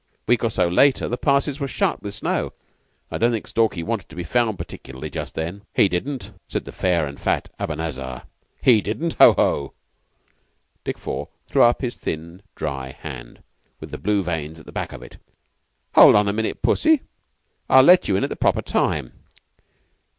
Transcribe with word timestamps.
A 0.15 0.17
week 0.25 0.43
or 0.43 0.49
so 0.49 0.67
later 0.67 1.07
the 1.07 1.15
passes 1.15 1.59
were 1.59 1.67
shut 1.67 2.01
with 2.01 2.15
snow, 2.15 2.53
and 3.11 3.11
I 3.11 3.17
don't 3.19 3.31
think 3.31 3.45
Stalky 3.45 3.83
wanted 3.83 4.09
to 4.09 4.15
be 4.15 4.23
found 4.23 4.57
particularly 4.57 5.11
just 5.11 5.35
then." 5.35 5.61
"He 5.75 5.87
didn't," 5.87 6.31
said 6.47 6.65
the 6.65 6.71
fair 6.71 7.05
and 7.05 7.19
fat 7.21 7.49
Abanazar. 7.59 8.23
"He 8.63 8.81
didn't. 8.81 9.13
Ho, 9.19 9.33
ho!" 9.33 9.73
Dick 10.83 10.97
Four 10.97 11.29
threw 11.45 11.61
up 11.61 11.81
his 11.81 11.97
thin, 11.97 12.41
dry 12.55 12.89
hand 12.93 13.43
with 13.79 13.91
the 13.91 13.99
blue 13.99 14.23
veins 14.23 14.59
at 14.59 14.65
the 14.65 14.71
back 14.71 14.91
of 14.91 15.03
it. 15.03 15.17
"Hold 15.93 16.15
on 16.15 16.27
a 16.27 16.33
minute, 16.33 16.63
Pussy; 16.63 17.01
I'll 17.69 17.83
let 17.83 18.07
you 18.07 18.15
in 18.15 18.23
at 18.23 18.31
the 18.31 18.35
proper 18.35 18.63
time. 18.63 19.13